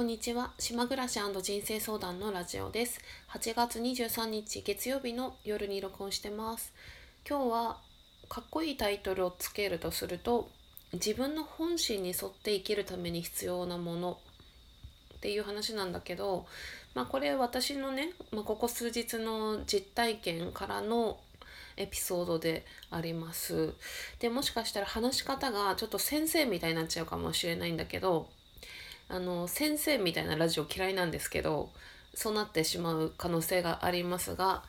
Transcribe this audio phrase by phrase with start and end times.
[0.00, 0.52] こんにちは。
[0.58, 3.02] 島暮らし人生相談のラジオです。
[3.34, 6.72] 8月23日月曜日の夜に録音してます。
[7.28, 7.76] 今日は
[8.30, 10.48] かっこいいタイトルをつけるとすると
[10.94, 14.18] 自分の本心に沿って生きるために必要なもの。
[15.16, 16.46] っていう話なんだけど
[16.94, 21.18] まあこれ私のね、まあ、ここ数日の実体験からの
[21.76, 23.74] エピソードであります。
[24.18, 28.30] でもしかしたら話し方がちょっと先生みたいになっちゃうかもしれないんだけど
[29.10, 31.70] あの先生みたいなラジオ嫌いなんですけど
[32.14, 34.62] そうなってしまう可能性がありますが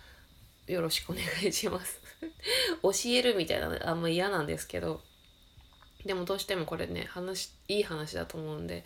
[0.68, 1.99] よろしくお願いします。
[2.82, 5.02] 教えるみたいなあんま嫌なんですけど
[6.05, 8.84] でもどうしてもこれね話いい話だと思うんで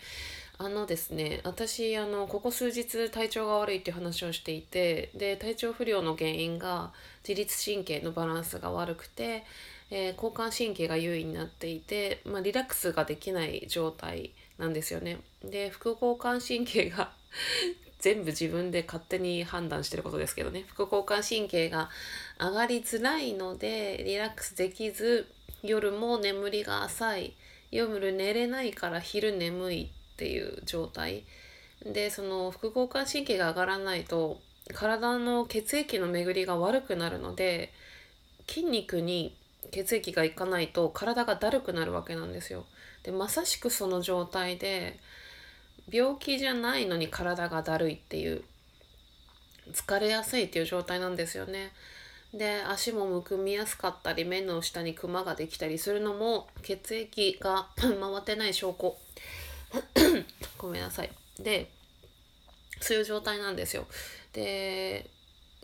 [0.57, 6.93] あのですね私あのここ数日体調が悪いっていう話をしていてで体調不良の原因が
[7.27, 9.43] 自律神経のバランスが悪くて、
[9.91, 15.19] えー、交感神経が優位になっていて、まあ、リラックスができない状態なんですよね。
[15.43, 17.13] で副交感神経が
[17.99, 21.89] 全部自分で勝手に判断してることですけどね副交感神経が
[22.39, 25.27] 上がりづらいのでリラックスできず
[25.63, 27.33] 夜も眠りが浅い
[27.71, 31.23] 夜寝れないから昼眠いっていう状態
[31.83, 34.39] でその副交感神経が上がらないと
[34.73, 37.73] 体の血液の巡りが悪くなるので
[38.47, 39.35] 筋肉に
[39.71, 42.65] 血液がいかないと体がだるくなるわけなんですよ。
[43.05, 44.99] でまさしくその状態で
[45.91, 48.43] 病気じゃないのに体がだるいっていう
[49.71, 51.71] 疲れやすいっていう状態なんですよね。
[52.33, 58.97] で足もむくみやすかったり目の下にクマができたりするのも血液が 回ってない証拠。
[60.57, 61.11] ごめんなさい。
[61.39, 61.69] で
[62.81, 63.85] そういう状態なんですよ。
[64.33, 65.05] で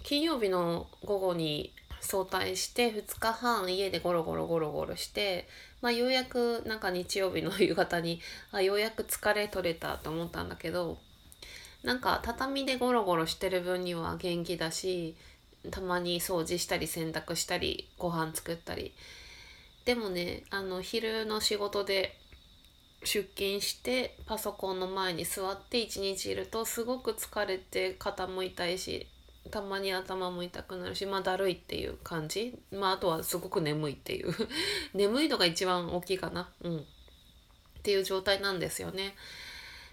[0.03, 5.47] 金曜日の午後に早退して2日半家でゴロゴロゴロゴロして、
[5.81, 8.19] まあ、ようやくなんか日曜日の 夕方に
[8.51, 10.97] あようやく疲れ取れたと思ったんだけど
[11.83, 15.15] なんか畳でゴロゴロしてる分には元気だし
[15.69, 18.93] たまに掃除したり洗濯したりご飯作ったり。
[19.85, 22.15] でもねあの昼の仕事で
[23.03, 29.07] 出勤してパソコンの前に座って一日いるとすごく疲れて肩も痛いし
[29.49, 32.57] たまに頭も痛くなるしまあだるいっていう感じ。
[32.71, 34.33] まああとはすごく眠いっていう。
[34.93, 36.49] 眠いのが一番大きいかな。
[36.61, 36.77] うん。
[36.79, 36.83] っ
[37.81, 39.15] ていう状態なんですよね。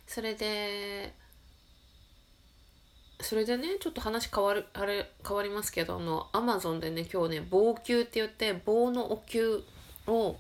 [0.07, 1.15] それで
[3.21, 9.65] それでねちょっと話変わるあれ変わりますけどあのアマゾンでね今日ね棒灸って言って棒のお灸
[10.07, 10.37] を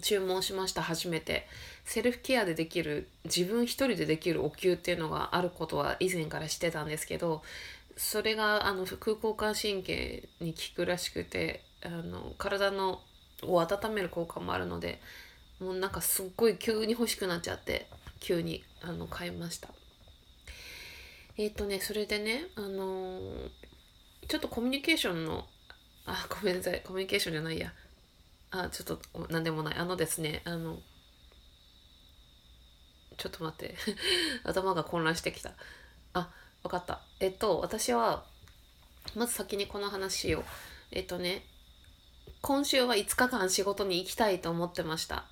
[0.00, 0.82] 注文しました。
[0.82, 1.46] 初めて。
[1.84, 7.42] セルフケアでできる自分一人でできるお灸っていうのがあることは以前からしてたんですけど
[8.02, 13.00] それがあの副交感神経に効くらしくてあの体の
[13.44, 15.00] を温める効果もあるので
[15.60, 17.86] もうなんかすっごい急に欲しくなっちゃって
[18.18, 19.68] 急にあの買いました。
[21.38, 23.50] えっ、ー、とねそれでねあのー、
[24.26, 25.46] ちょっとコミュニケーションの
[26.04, 27.72] あごめんなさいコミュニケーションじゃないや。
[28.50, 29.76] あちょっと何でもない。
[29.76, 30.76] あのですねあの
[33.16, 33.76] ちょっと待って。
[34.42, 35.52] 頭が混乱してきた。
[36.62, 37.00] 分かった。
[37.20, 38.24] えっと私は
[39.14, 40.44] まず先にこの話を
[40.90, 41.42] えっとね
[42.40, 45.24] 今週は5日間仕事に行きたいと思ってました。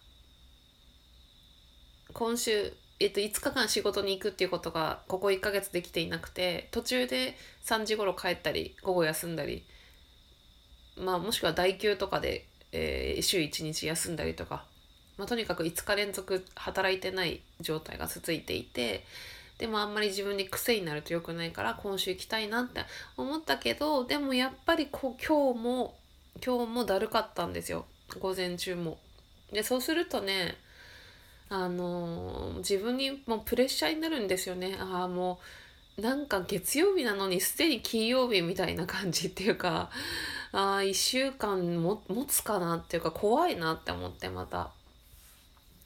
[2.13, 9.65] 今週えっと、5日間仕事に行くっていうことがここ1ヶ月できていなくて途中で3時頃帰ったり午後休んだり
[10.99, 14.65] まあもしくは代休とかでえー、週1日休んだりとか、
[15.17, 19.05] まあ、とにかく5日連続働いてない状態が続いていて
[19.61, 22.81] でもあんまり自分に癖になると良くないから今週行きたいなって
[23.19, 25.95] 思ったけどでもやっぱりこう今日も
[26.45, 27.85] 今日もだるかったんですよ
[28.19, 28.97] 午前中も。
[29.53, 30.57] でそうするとね
[31.51, 34.77] あのー、自分にもうプレッシャーになるんですよね。
[34.81, 35.41] ああも
[35.99, 39.91] うなんか月曜日なのにすでに金曜日みたいな感じっていうか
[40.53, 44.71] あ1週間も持つかなっていうか怖いなって思ってまた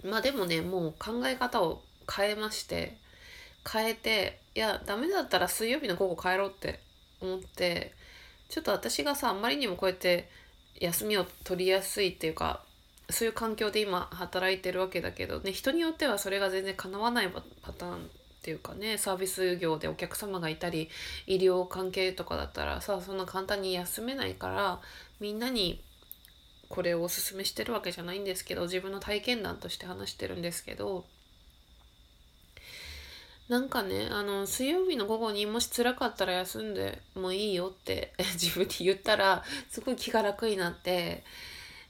[0.05, 2.97] まあでもねもう考え方を変えまして
[3.71, 6.81] 変えていやダメだったら水曜日の午後帰ろうって
[7.21, 7.93] 思って
[8.49, 10.29] ちょっと私がさあんまりにもこうやって
[10.81, 12.63] 休みを取りやすいっていうか
[13.11, 17.99] そういう環境で今働いてるわけだけどね人によってはそれが全然叶わないパターンっ
[18.43, 20.89] ていうかねサービス業でお客様がいたり
[21.27, 24.81] 医療関係とかだったらさそんな簡単に休めないから
[25.21, 25.83] みんなに
[26.69, 31.05] これをおすすめしてるわけじゃないんですけど自分の体験談として話してるんですけど
[33.49, 41.23] なんかねあの水曜日の午後にもし辛かったら休んでもいいよって 自分で言ったらすごい気が楽になって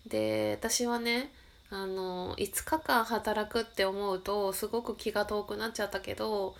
[0.06, 1.33] で私はね
[1.71, 6.56] あの5日間働くって思うとすごく気が遠くなっちゃったけど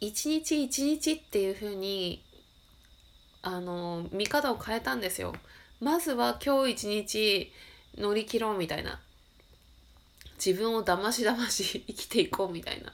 [0.00, 2.24] 一日一日っていう風に
[3.42, 5.34] あの見方を変えたんですよ。
[5.80, 7.52] まずは今日一日
[7.96, 9.00] 乗り切ろうみたいな
[10.44, 12.92] 自分をだましだまし 生きていこうみたいな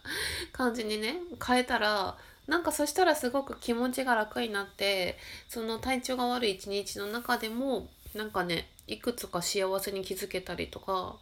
[0.52, 11.16] 感じにね変えたらなんかそしたらすごく気持ちが楽になってその体調が悪い一日の中でもなんかねいくつか幸せに気づけたりとか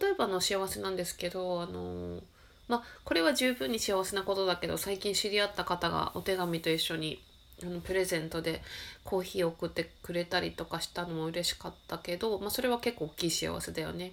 [0.00, 2.22] 例えばの幸せなんですけどあの
[2.68, 7.22] まあこれは十分に幸せなことだけど最近知り合った方がお手紙と一緒に
[7.62, 8.62] あのプレゼントで
[9.04, 14.12] コーヒーを送ってくれたりとかしたのも嬉しかったけど、まあ、それは結構大きい幸せだよね。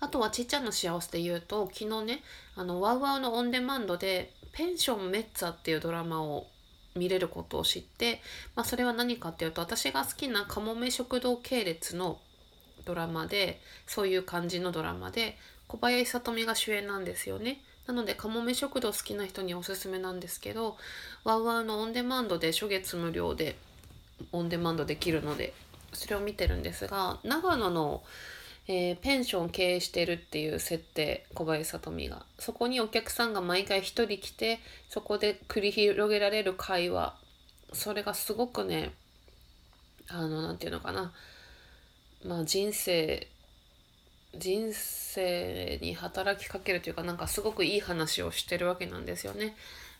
[0.00, 2.22] あとはちっちゃな幸せで言うと昨日ね
[2.56, 6.46] あのワウワウのオンデマンドで「ペンションメッツァ」っていうドラマを
[6.96, 8.20] 見れることを知って、
[8.56, 12.18] まあ、それは何かっていうと私が好きなかもめ食堂系列の
[12.84, 15.36] ドラマでそういう感じのドラマで
[15.68, 17.62] 小林聡美が主演なんですよね。
[17.86, 20.76] なのでかもめ食堂好きな人におすすめなんですけど
[21.24, 23.56] ワウワウのオンデマンドで初月無料で
[24.32, 25.54] オンデマンドできるので
[25.92, 28.02] それを見てるんですが長野の
[28.72, 32.24] えー、ペンション経営してるっていう設定小林聡美が。
[32.38, 37.16] そこにお客さんが毎回1人来てそこで繰り広げられる会話。
[37.72, 38.92] それがすごくね
[40.06, 41.12] あの何て言うのかな。
[42.24, 43.26] まあ人生
[44.38, 49.56] 人生に働きかけるというかなんかすごくいい話をしてるわけなんですよね。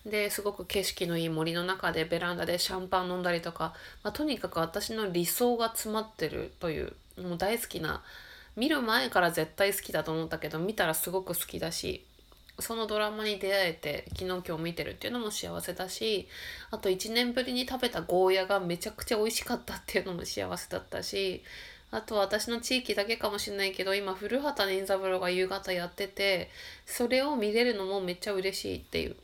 [0.07, 3.75] ですごく景色のいい森の中でベランダでシャンパン飲んだりとか、
[4.05, 8.05] まあ、とにかく私の理想が詰まってるというもう大好きな
[8.57, 12.05] 見る前から絶対好きだと思ったけど見たらすごく好きだし
[12.59, 16.29] そのドラマに出会えて昨日今日見てるっていうのも幸せだし
[16.71, 21.43] あと1年ぶりに食べたゴーヤがめちゃくちゃ美味しかったっていうのも幸せだったし
[21.91, 26.51] あと私の地域だけかもしれないけど今古畑任三郎が夕方やってて
[26.87, 29.17] それを見れるのもめっちゃ嬉しいっていう。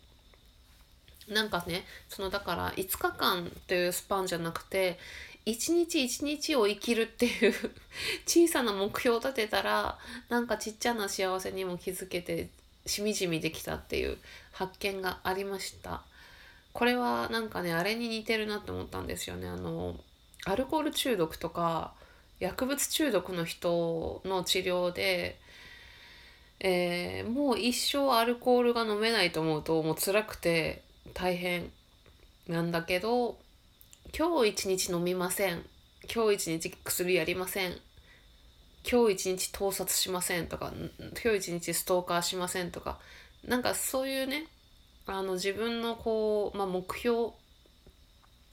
[1.28, 4.96] なんかねそのだから5日間というスパンじゃなくて
[5.46, 7.54] 一日一日を生きるっていう
[8.26, 9.96] 小さな目標を立てたら
[10.28, 12.48] なんかちっちゃな幸せにも気づけて
[12.84, 14.18] しみじみできたっていう
[14.50, 16.02] 発見がありました。
[16.72, 19.48] これはなんかねあれに似てるなって思ったんですよね。
[19.48, 19.94] あの
[20.44, 21.94] アルコール中毒とか
[22.40, 25.38] 薬物中毒の人の治療で、
[26.58, 30.82] えー、もう一生アルコールが飲めないと思うともう辛くて
[31.14, 31.70] 大変
[32.48, 33.38] なんだけど
[34.18, 35.62] 今日一日飲みません。
[36.10, 37.76] 今日一日薬やりません。
[38.90, 40.72] 今日一日盗撮しませんとか
[41.22, 42.98] 今日一日ストーカーしませんとか。
[43.46, 44.46] なんかそういうね
[45.04, 47.32] あの自分のこう、まあ、目標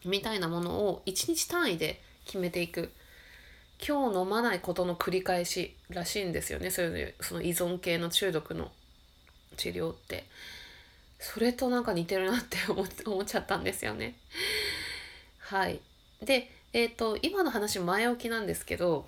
[0.04, 2.92] みたいなものを一日単位で決めていく。
[3.80, 6.71] 今日飲まないことの繰り返しらしいんですよね。
[6.71, 8.69] そういうその依存系の中毒の
[9.56, 10.25] 治療って。
[11.19, 12.57] それとなんか似てるなって
[13.06, 14.15] 思っちゃったんですよね。
[15.43, 15.79] はい。
[16.21, 19.07] で、えっ、ー、と、今の話前置きなんですけど、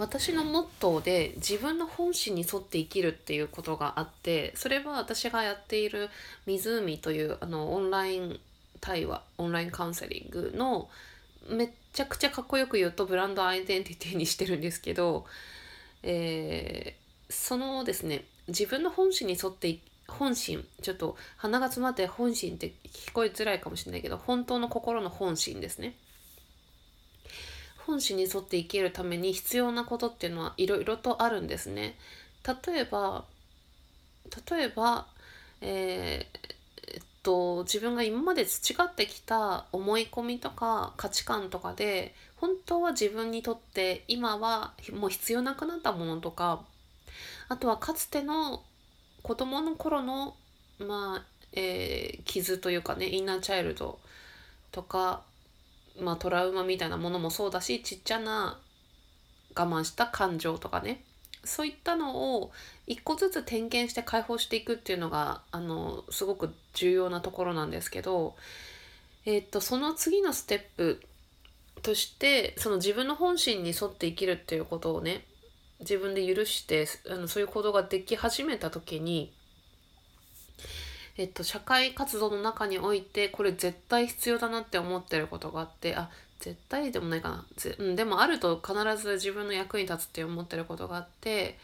[0.00, 6.08] 私のモットーで自分の本心に沿って生きるっていうことがあってそれは私がやっている
[6.46, 8.40] 「湖」というあのオンライン
[8.80, 10.88] 対話オンラインカウンセリングの
[11.50, 15.26] めっちゃくちゃかっこよく言うとブランドアイデンティティにしてるんですけど、
[16.02, 19.78] えー、そのですね自分の本心に沿って
[20.10, 20.66] 本心。
[20.82, 25.94] ちょっと鼻が詰まって本心って聞こえづらいかもしれないけど本当の心の本心ですね。
[27.86, 31.96] 本心に沿って生きるために必要なことっていうのはいろいろとあるんですね。
[32.46, 33.24] 例えば
[34.48, 35.06] 例えば
[35.60, 46.62] えー、えっと自分が今まで培ってきた思い込みとか価値観とかで本当は自分にとって今はもう必要なくなったものとか
[47.48, 48.62] あとはかつての
[49.22, 50.34] 子供の頃の
[50.78, 53.98] まあ、えー、傷というかねインナーチャイルド
[54.72, 55.22] とか、
[56.00, 58.58] まあ、トラウマみたいなものもそうだしちっちゃな
[59.54, 61.04] 我慢した感情とかね。
[61.42, 62.52] そういったのを
[62.86, 68.36] 一個ずつ点検して解放していくっていうのがあのすごく重要なところなんですけど、
[69.24, 71.00] えー、っとその次のステップ
[71.82, 75.24] としてその自分の本心に沿って生きるっていうことをね
[75.80, 79.32] 自分で許してあのそういう行動ができ始めた時に、
[81.16, 86.10] えっと、社会活動の中においてこれ絶対必要だなって思ってることがあってあ
[86.40, 87.44] 絶対でもないかな
[87.78, 91.58] うん、でもあると必ず自分の役に立つって思ってることがあって、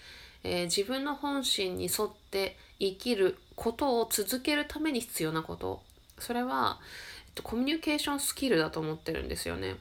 [0.44, 5.82] えー、自分の本心に沿って生きることを続けるために必要なこと
[6.18, 6.78] それは、
[7.26, 9.76] えっと、コミュニケーションスキルだと思ってるんですよね。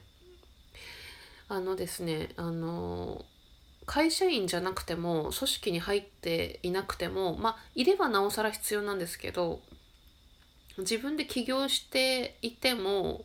[1.48, 3.24] あのですねあの
[3.86, 9.60] 会社員じゃなくても組織に入っていなくてもまあいればなおさら必要なんですけど
[10.78, 13.24] 自分で起業していても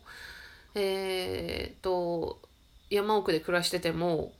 [0.74, 2.40] えー、っと
[2.88, 4.32] 山奥で暮らしてても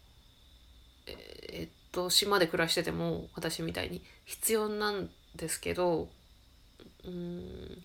[1.06, 6.08] えー、っと島で暮らしてても私みたいに必要なんですけど
[7.04, 7.82] うん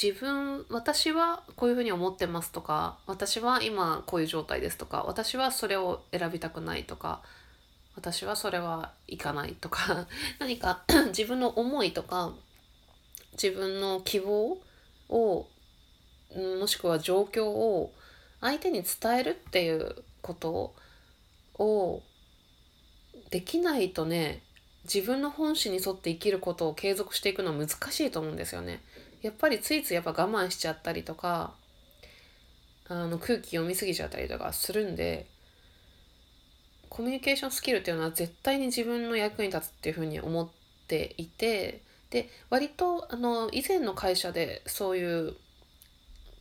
[0.00, 7.20] 自分私はこういうふうに思ってますとか私は今こういう状態ですとか私はそれを選びたくないとか
[8.00, 10.06] 私はそれはいかないとか
[10.40, 12.34] 何か 自分の思いとか
[13.32, 14.58] 自分の希望
[15.10, 15.46] を
[16.34, 17.92] もしくは状況を
[18.40, 20.74] 相手に伝えるっていうこと
[21.58, 22.02] を
[23.28, 24.42] できないとね
[24.84, 28.80] 自分の本心に沿って生きることを継続していくのは難しいと思うんですよね。
[29.20, 31.52] やっぱりついついやっぱ我慢しちゃったりとか
[32.88, 35.26] あの空気読みすぎちゃったりとかするんで
[36.90, 40.48] コミュニケーションスキルっていうのは絶対に自分の役に立つっていうふうに思っ
[40.86, 41.80] ていて
[42.10, 45.36] で割とあの以前の会社でそういう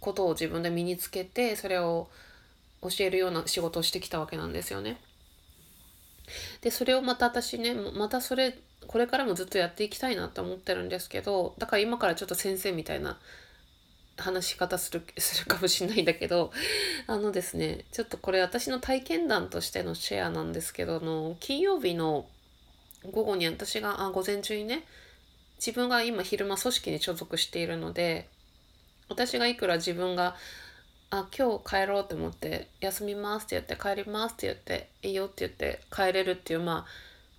[0.01, 2.09] ことを自分で身につけてそれを
[2.81, 4.99] 教えるような仕事をしてきたわけなんですよね。
[6.61, 13.19] でそれをまた私ねまたそれこれからもずっとやっていきたいなって思ってるんですけどだから今からちょっと先生みたいな
[14.19, 16.51] 話し方するするかもしれないんだけど
[17.07, 22.25] あのですねちょっとこれ私の体験談としてのシェアなんですけどの金曜日の
[23.11, 24.83] 午後に私があ午前中にね
[25.57, 28.27] 自分が今昼間組織に所属しているので
[29.09, 30.35] 私がいくら自分が
[31.09, 36.85] あ今日帰ろうと思って休みますって言って帰りますって言っていいよって言って帰れるっていうま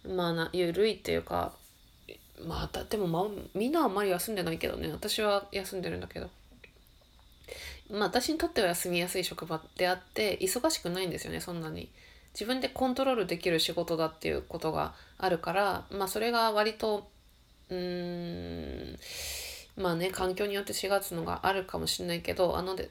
[0.05, 1.53] あまあな緩いっていうか
[2.47, 6.29] まあだっても、まあ、みんなあんまり休んでないけどね私は休んでるんだけど。
[7.91, 11.91] まあ私にとっては休みやすい職場であって忙しくないんですよねそんなに。
[12.33, 17.11] 自分でコントロールできる仕事だっていうことがあるからまあそれが割と
[17.69, 18.97] うん
[19.77, 22.91] まあね環境によって4月のがあるかもしれないけどあので、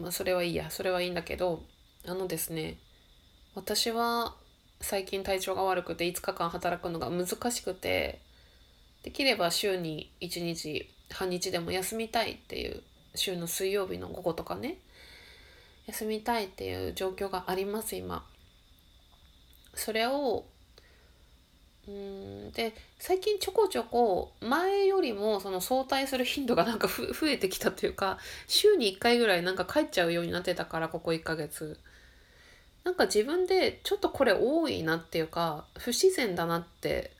[0.00, 1.62] まあ、それはいいやそれはいいんだけど
[2.06, 2.78] あのですね
[3.54, 4.34] 私は
[4.80, 8.20] 最近体調が悪くて5日間働くのが難しくて
[9.02, 12.82] できれば週に1日半日でも休みたいっていう
[13.18, 14.78] 週の水曜日の午後とかね
[15.86, 18.24] 休みたいっていう状況があります今。
[19.74, 20.44] それを
[21.88, 31.78] うんで最近ちょこちょこ前よりもその早退する頻度がなんか 増えてきたというか週に1回ぐらいなんか帰っちゃうようになってたからここ1ヶ月。
[32.84, 37.12] なんか自分でちょっとこれ多いなっていうか不自然だなって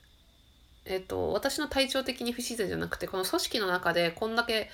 [0.87, 4.71] えっと私の体調的に不自然じゃなくてこの組織の中でこんだけ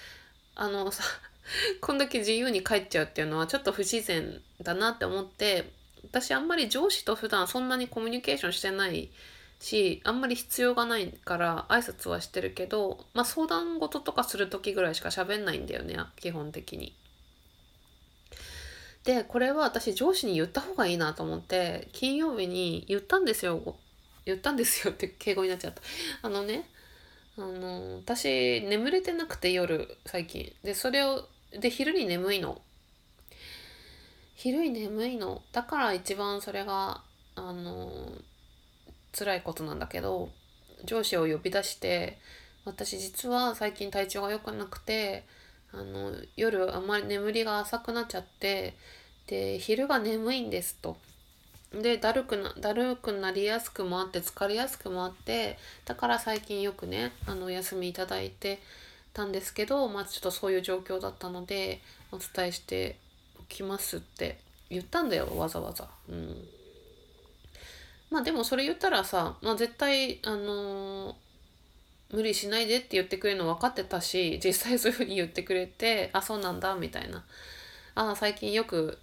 [0.57, 1.03] あのさ
[1.81, 5.71] こんだけ自由に帰っちゃうっていうのはちょっと不自然だなって思って
[6.05, 9.11] 私あんまり上司と普段そんなにコミュニケーションしてない
[9.61, 16.95] しあんまり必要がないから挨拶はしてるけど、まあ、相談事とかする時ぐらいしか喋んないんだよね基本的に。
[19.05, 23.77] でこれは私上司に言った方がいいなと思って金曜日に言ったんですよ
[24.25, 25.83] 言ったんですよって敬語になっちゃった。
[26.23, 26.69] あのね
[27.37, 30.53] あの私眠れてなくて夜最近。
[30.63, 32.61] でそれをで昼に眠いの。
[34.35, 35.43] 昼に眠いの。
[35.53, 37.03] だから一番それが
[37.35, 38.13] あの
[39.13, 40.31] 辛いことなんだけど
[40.85, 42.19] 上司を呼び出して
[42.65, 45.25] 私実は最近体調が良くなくて
[45.73, 48.75] あの夜あんまり眠りが浅くなっちゃって
[49.27, 50.97] で昼が眠いんですと。
[51.83, 58.61] でだるくなだるくなりやすくもあって疲れやすくもあってだから最近よくねあのお休みいただいて
[59.13, 61.81] たんですけどまあちょっとそういう状況だったので
[62.13, 62.97] お伝えして
[63.41, 64.39] おきますって
[64.71, 65.89] 言ったんだよわざわざ。
[66.09, 66.49] うん
[68.11, 71.15] まあでもそれ言ったらさ、まあ、絶対あのー、
[72.13, 77.25] 無理しないでって言ってくれるの分かってたし実際そういうふうに言ってくれてあそうなんだみたいな
[77.95, 78.99] ああ最近よく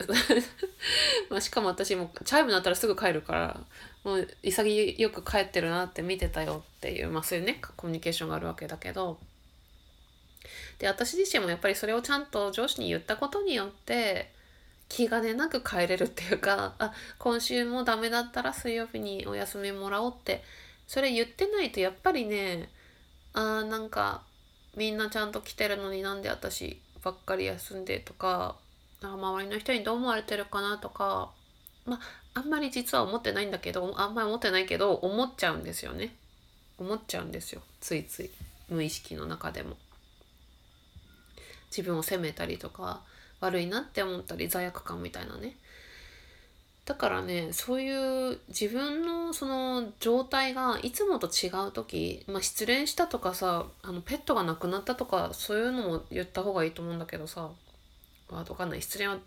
[1.29, 3.61] まあしかも私もチャイム鳴ったらすぐ帰るから
[4.03, 9.19] もう潔く帰ってるなって見てたよっていうまあそういうねコミュニケーションがあるわけだけど。
[10.79, 14.31] で私自身もやっぱりそれをちゃんと上司に言ったことによって
[14.89, 20.43] 気兼ねなく帰れるっていうかあ今週もダメだったら水曜日にお休みもらおうって
[20.87, 22.69] それ言ってないとやっぱりね
[23.33, 24.23] あーなんか
[24.75, 28.55] みんなちゃんと来てるのになんで私ばっかり休んでとか
[29.07, 31.31] 周りの人にどう思われてるかなとか
[31.85, 31.99] まあ
[32.33, 36.15] あんまり実は思ってないんだけどあんまり思ってないけど思っちゃうんですよね。
[36.77, 37.61] 思っちゃうんですよ。
[37.79, 38.29] ついつい。
[38.69, 39.75] 無意識の中でも。
[41.69, 43.01] 自分を責めたりとか
[43.39, 45.55] 悪いなって思ったり罪悪感みたいなね。
[46.85, 57.49] だからねそういう自分のその状態がいつもと違う時、まあ、失恋したとかさあのペットが亡くなったとかそういうのも言った方がいいと思うんだけどさ
[58.35, 59.17] わかんない失恋は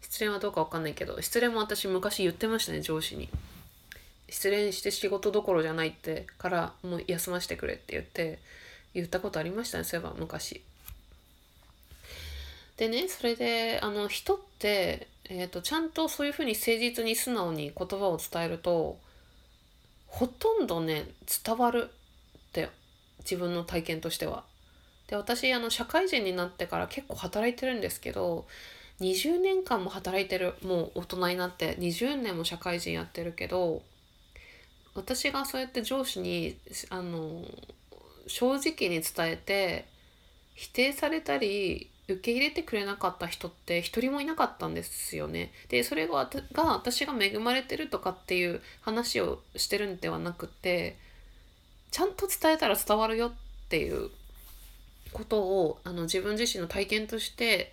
[0.00, 3.28] 失恋はどうかわかんないけど失恋も私昔言ってましたね上司に。
[4.28, 8.38] 失恋して仕事どころじゃないってからもう休ませてくれって言って
[8.94, 10.62] 言ったことありましたねそういえば昔。
[12.78, 18.98] でねそれであの人って、えーと、ちゃんとそういうふうに誠実に素直に言葉を伝えると
[20.06, 21.06] ほとんどね
[21.44, 22.70] 伝わるって
[23.20, 24.44] 自分の体験としては。
[25.08, 28.46] で私あの社会人になってから結構働いてるんですけど
[29.00, 33.82] 20年間も働いてるもう大人になって20年も社会人やってるけど
[34.94, 36.56] 私がそうやって上司に
[36.90, 37.44] あの
[38.26, 39.86] 正直に伝えて
[40.54, 45.52] 否定されたり受け入れてくれなかった人って一人もいなかったんですよね。
[45.68, 50.96] でそれがが私が恵まれてるとかっていう話をしてるんではなくて
[51.90, 53.32] ちゃんと伝えたら伝わるよっ
[53.68, 54.10] ていう
[55.12, 57.72] ことをあの自分自身の体験として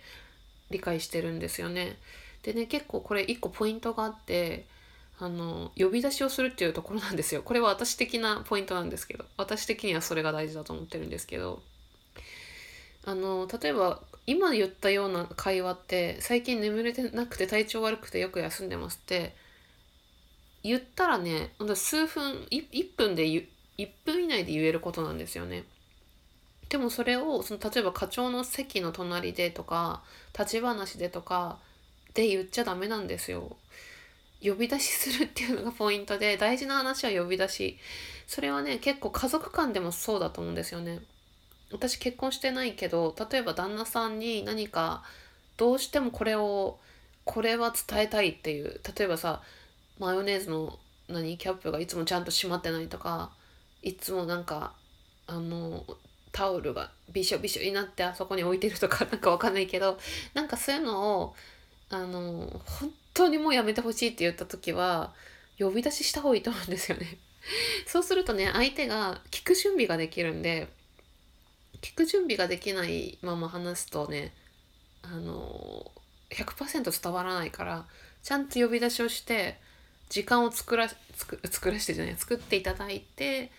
[0.70, 1.96] 理解してるんですよね。
[2.42, 4.66] でね結構これ一個ポイントがあって
[5.18, 7.42] あの呼び出しをするっていうところなんですよ。
[7.42, 11.62] これは私的なポイントなんですけど私的にはそれが大事だと思ってるんですけど
[13.04, 19.34] あの例えば今言ったような会話って最近眠れてなくて体調悪くてよく休んでますって
[20.62, 23.46] 言ったらね数分 1, 分で1
[24.04, 25.64] 分以内で言えることなんですよね。
[26.70, 30.02] でもそれをその例えば課長の席の隣でとか
[30.38, 31.58] 立ち話でとか
[32.14, 33.56] で言っちゃダメなんですよ。
[34.42, 37.76] 呼び出しするっていうのがポイントで大事な話は呼び出し
[38.26, 41.00] それはね結構家族間でもそうだと思うんですよね。
[41.72, 45.02] 私結婚してないけど例えば旦那さんに何か
[45.56, 46.78] どうしてもこれを
[47.24, 49.42] これは伝えたいっていう例えばさ
[49.98, 51.36] マヨネーズの何？
[51.36, 53.32] キャップがいつもちゃんと閉まってないとか
[53.82, 54.72] いつもなんか
[55.26, 55.84] あの
[56.32, 59.98] タオルがびしょびしょになってあそこに置いてるとかなんかわかんないけど
[60.34, 61.34] なんかそういうのを
[61.90, 65.12] あの本当にもうやめてほしいって言った時は
[65.58, 67.18] 呼び出しした方がいいと思うんですよね。
[67.86, 70.68] そうするとね相手が聞く準備ができるんで
[71.80, 74.32] 聞く準備ができないまま話すとね
[75.02, 75.90] あの
[76.30, 77.86] 100%伝わらないから
[78.22, 79.58] ちゃんと呼び出しをして
[80.10, 83.50] 時間を作ら作作らしてじゃない作っていただいて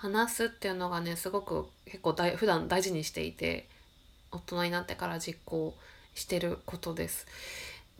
[0.00, 3.66] 話すっていうのがねすごく結構大普段大事にしていて
[4.30, 5.74] 大人になってから実行
[6.14, 7.26] してることです。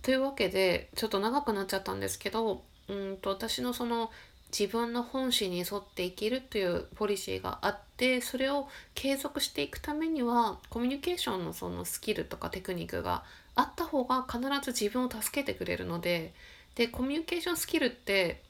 [0.02, 4.10] というわけでちょっと長くなっちゃったんですけどうんと私のその
[4.56, 13.24] 自分の本心に沿って生きるというポリシーがあってそれを継続していくためにはコミュニケーションのそのスキルとかテクニックが
[13.56, 16.32] あった方が必ず自分を助けてくれるので
[16.76, 18.40] でコミュニケーションスキルって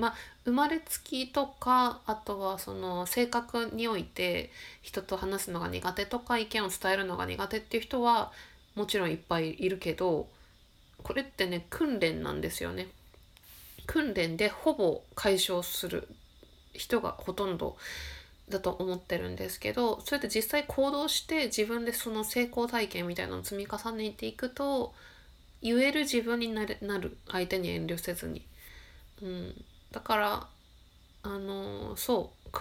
[0.00, 0.14] まあ、
[0.46, 8.32] 生まれつきとかあとはその性格において人と話すのが苦手とか意見を伝えるのが苦手っていう人は
[8.74, 10.26] もちろんいっぱいいるけど
[11.02, 12.88] これってね訓練なんですよね。
[13.86, 16.08] 訓練でほぼ解消する
[16.72, 17.76] 人がほとんど
[18.48, 24.94] だと思ってるんですけどそれで実際行動して自分でその成功体験みたいなのを積み重ねていくと
[25.60, 28.46] 言える自分になる相手に遠慮せずに。
[29.22, 30.46] うん、だから
[31.22, 32.58] あのそう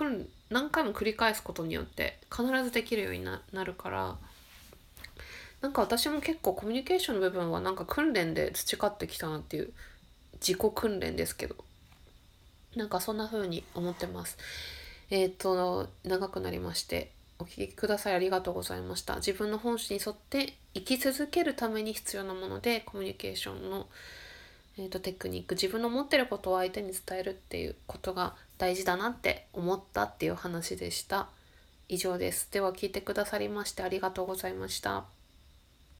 [0.49, 4.17] 何回も繰り返すことによって必ずできるようになるから
[5.61, 9.73] なんか私も結構コミュニケーションの部分はなんか訓練で培ってきたなっていう
[10.35, 11.55] 自己訓練ですけど
[12.75, 14.37] なんかそんな風に思ってます。
[15.09, 18.13] えっ、と長くなりましてお聴きください。
[18.13, 19.15] ありがとうございました。
[19.15, 23.87] 自分の本心に沿って生き続けるために必要なものでコミュニケーションの、
[24.81, 31.27] えーと、テクニック自分の持ってることを相手に伝えるっていうことが大事だなって思ったっていう話でした。
[31.89, 32.47] 以上です。
[32.49, 35.18] では聞いてくださりましてありがとうございました。